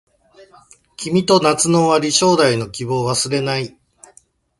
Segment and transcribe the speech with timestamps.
[0.97, 3.77] 君と夏の終わり将来の希望忘れない